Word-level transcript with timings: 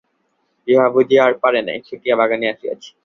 বিভা 0.67 0.85
বুঝি 0.95 1.15
আর 1.19 1.33
পারে 1.43 1.61
নাই, 1.61 1.77
ছুটিয়া 1.87 2.15
বাগানে 2.15 2.45
আসিয়াছে। 2.53 2.91